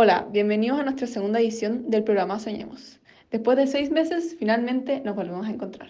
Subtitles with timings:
[0.00, 3.00] Hola, bienvenidos a nuestra segunda edición del programa Soñemos.
[3.32, 5.88] Después de seis meses, finalmente nos volvemos a encontrar.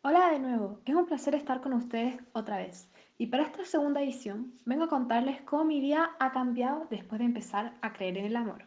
[0.00, 2.88] Hola de nuevo, es un placer estar con ustedes otra vez.
[3.18, 7.26] Y para esta segunda edición vengo a contarles cómo mi vida ha cambiado después de
[7.26, 8.64] empezar a creer en el amor.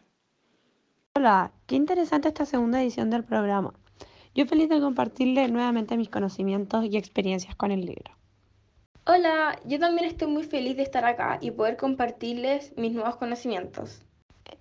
[1.16, 3.74] Hola, qué interesante esta segunda edición del programa.
[4.32, 8.16] Yo feliz de compartirle nuevamente mis conocimientos y experiencias con el libro.
[9.08, 14.04] Hola, yo también estoy muy feliz de estar acá y poder compartirles mis nuevos conocimientos.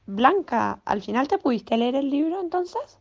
[0.06, 3.00] Blanca, ¿al final te pudiste leer el libro entonces?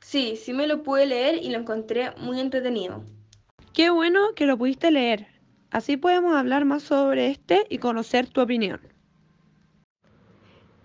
[0.00, 3.02] Sí, sí me lo pude leer y lo encontré muy entretenido.
[3.74, 5.26] Qué bueno que lo pudiste leer.
[5.70, 8.80] Así podemos hablar más sobre este y conocer tu opinión.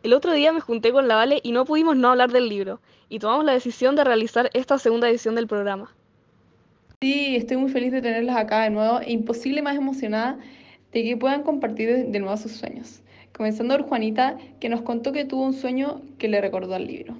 [0.03, 2.81] El otro día me junté con la Vale y no pudimos no hablar del libro,
[3.07, 5.95] y tomamos la decisión de realizar esta segunda edición del programa.
[7.01, 10.39] Sí, estoy muy feliz de tenerlas acá de nuevo e imposible más emocionada
[10.91, 13.02] de que puedan compartir de nuevo sus sueños.
[13.35, 17.17] Comenzando por Juanita, que nos contó que tuvo un sueño que le recordó al libro.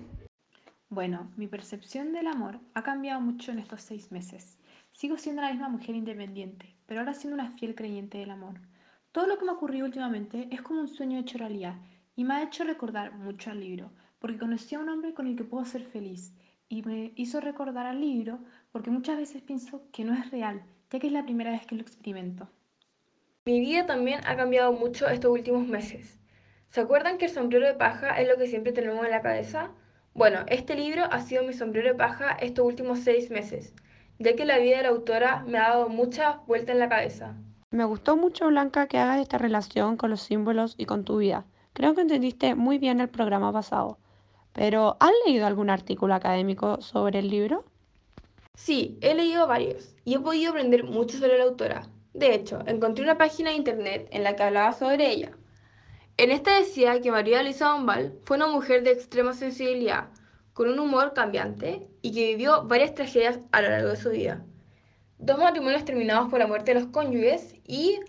[0.89, 4.59] Bueno, mi percepción del amor ha cambiado mucho en estos seis meses.
[4.92, 8.59] Sigo siendo la misma mujer independiente, pero ahora siendo una fiel creyente del amor.
[9.11, 11.78] Todo lo que me ha ocurrido últimamente es como un sueño hecho realidad
[12.16, 13.89] y me ha hecho recordar mucho al libro,
[14.20, 16.31] porque conocí a un hombre con el que puedo ser feliz
[16.70, 18.38] y me hizo recordar al libro
[18.72, 20.61] porque muchas veces pienso que no es real,
[20.92, 22.48] ya que es la primera vez que lo experimento.
[23.45, 26.17] Mi vida también ha cambiado mucho estos últimos meses.
[26.69, 29.72] ¿Se acuerdan que el sombrero de paja es lo que siempre tenemos en la cabeza?
[30.13, 33.73] Bueno, este libro ha sido mi sombrero de paja estos últimos seis meses,
[34.17, 37.36] ya que la vida de la autora me ha dado muchas vueltas en la cabeza.
[37.69, 41.44] Me gustó mucho, Blanca, que hagas esta relación con los símbolos y con tu vida.
[41.73, 43.97] Creo que entendiste muy bien el programa pasado.
[44.53, 47.66] Pero, ¿has leído algún artículo académico sobre el libro?
[48.55, 51.89] Sí, he leído varios y he podido aprender mucho sobre la autora.
[52.14, 55.31] De hecho, encontré una página de internet en la que hablaba sobre ella.
[56.16, 60.10] En esta decía que María Luisa Bombal fue una mujer de extrema sensibilidad,
[60.54, 64.45] con un humor cambiante y que vivió varias tragedias a lo largo de su vida.
[65.17, 67.99] Dos matrimonios terminados por la muerte de los cónyuges y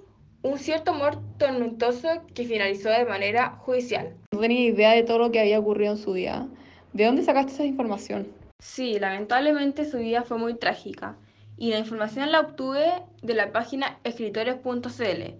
[0.43, 4.15] un cierto amor tormentoso que finalizó de manera judicial.
[4.33, 6.47] No tenía idea de todo lo que había ocurrido en su vida.
[6.93, 8.29] ¿De dónde sacaste esa información?
[8.59, 11.17] Sí, lamentablemente su vida fue muy trágica
[11.57, 15.35] y la información la obtuve de la página escritores.cl.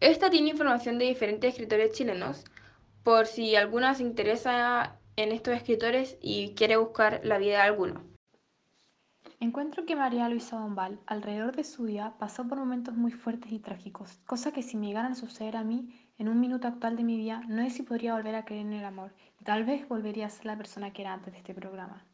[0.00, 2.44] Esta tiene información de diferentes escritores chilenos
[3.02, 8.02] por si alguna se interesa en estos escritores y quiere buscar la vida de alguno.
[9.40, 13.60] Encuentro que María Luisa Bombal, alrededor de su vida, pasó por momentos muy fuertes y
[13.60, 17.04] trágicos, cosa que si me llegaran a suceder a mí en un minuto actual de
[17.04, 19.88] mi vida, no sé si podría volver a creer en el amor y tal vez
[19.88, 22.04] volvería a ser la persona que era antes de este programa.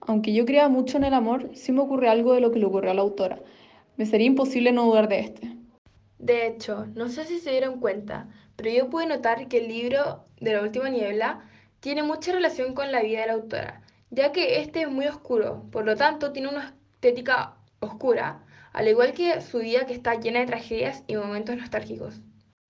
[0.00, 2.66] Aunque yo crea mucho en el amor, sí me ocurre algo de lo que le
[2.66, 3.40] ocurrió a la autora.
[3.96, 5.56] Me sería imposible no dudar de este.
[6.18, 10.24] De hecho, no sé si se dieron cuenta, pero yo pude notar que el libro
[10.40, 11.48] de la última niebla
[11.80, 15.64] tiene mucha relación con la vida de la autora ya que este es muy oscuro,
[15.70, 20.40] por lo tanto tiene una estética oscura, al igual que su vida que está llena
[20.40, 22.20] de tragedias y momentos nostálgicos.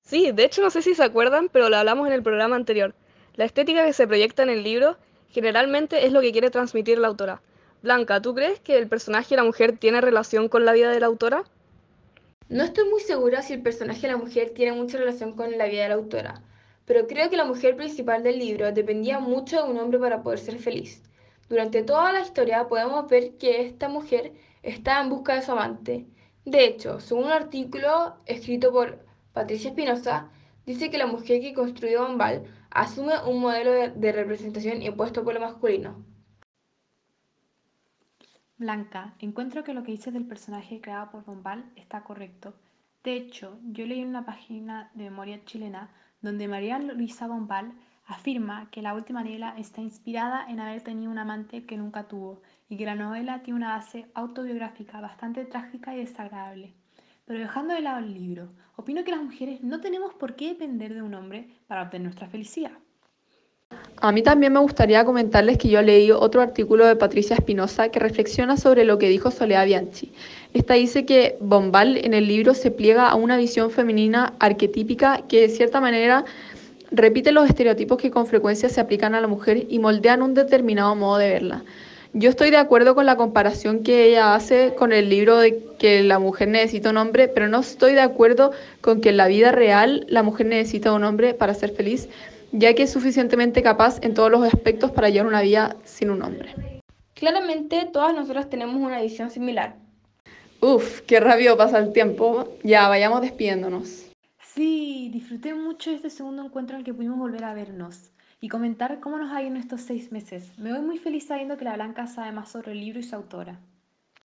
[0.02, 2.94] Sí, de hecho no sé si se acuerdan, pero lo hablamos en el programa anterior.
[3.34, 4.98] La estética que se proyecta en el libro
[5.30, 7.42] generalmente es lo que quiere transmitir la autora.
[7.82, 11.00] Blanca, ¿tú crees que el personaje de la mujer tiene relación con la vida de
[11.00, 11.44] la autora?
[12.48, 15.66] No estoy muy segura si el personaje de la mujer tiene mucha relación con la
[15.66, 16.42] vida de la autora,
[16.86, 20.38] pero creo que la mujer principal del libro dependía mucho de un hombre para poder
[20.38, 21.02] ser feliz.
[21.48, 26.06] Durante toda la historia podemos ver que esta mujer está en busca de su amante.
[26.44, 28.98] De hecho, según un artículo escrito por
[29.34, 30.30] Patricia Espinosa,
[30.66, 35.40] dice que la mujer que construyó Bombal asume un modelo de, representación impuesto por lo
[35.40, 36.04] masculino.
[38.56, 42.54] Blanca, encuentro que lo que dices del personaje creado por Bombal está correcto.
[43.04, 45.90] De hecho, yo leí en una página de memoria chilena
[46.20, 47.72] donde María Luisa Bombal
[48.08, 52.40] Afirma que La última niebla está inspirada en haber tenido un amante que nunca tuvo
[52.70, 56.72] y que la novela tiene una base autobiográfica bastante trágica y desagradable.
[57.28, 60.94] Pero dejando de lado el libro, opino que las mujeres no tenemos por qué depender
[60.94, 62.70] de un hombre para obtener nuestra felicidad.
[64.00, 67.98] A mí también me gustaría comentarles que yo leí otro artículo de Patricia Espinosa que
[67.98, 70.10] reflexiona sobre lo que dijo Soledad Bianchi.
[70.54, 75.42] Esta dice que Bombal en el libro se pliega a una visión femenina arquetípica que
[75.42, 76.24] de cierta manera
[76.90, 80.94] repite los estereotipos que con frecuencia se aplican a la mujer y moldean un determinado
[80.94, 81.62] modo de verla.
[82.14, 86.02] Yo estoy de acuerdo con la comparación que ella hace con el libro de que
[86.02, 89.52] la mujer necesita un hombre, pero no estoy de acuerdo con que en la vida
[89.52, 92.08] real la mujer necesita un hombre para ser feliz,
[92.50, 96.22] ya que es suficientemente capaz en todos los aspectos para llevar una vida sin un
[96.22, 96.54] hombre.
[97.12, 99.74] Claramente todas nosotras tenemos una visión similar.
[100.60, 102.48] Uf, qué rápido pasa el tiempo.
[102.64, 104.06] Ya, vayamos despidiéndonos.
[104.54, 108.48] Sí, disfruté mucho de este segundo encuentro en el que pudimos volver a vernos y
[108.48, 110.58] comentar cómo nos ha ido en estos seis meses.
[110.58, 113.16] Me voy muy feliz sabiendo que la Blanca sabe más sobre el libro y su
[113.16, 113.60] autora.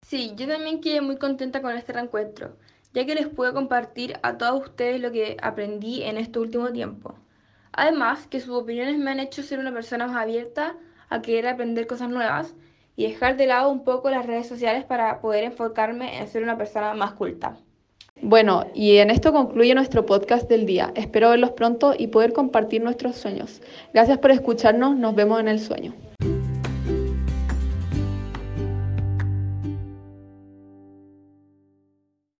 [0.03, 2.57] Sí, yo también quedé muy contenta con este reencuentro,
[2.93, 7.15] ya que les pude compartir a todos ustedes lo que aprendí en este último tiempo.
[7.73, 10.77] Además, que sus opiniones me han hecho ser una persona más abierta
[11.09, 12.55] a querer aprender cosas nuevas
[12.97, 16.59] y dejar de lado un poco las redes sociales para poder enfocarme en ser una
[16.59, 17.57] persona más culta.
[18.23, 20.93] Bueno, y en esto concluye nuestro podcast del día.
[20.95, 23.63] Espero verlos pronto y poder compartir nuestros sueños.
[23.95, 25.95] Gracias por escucharnos, nos vemos en el sueño.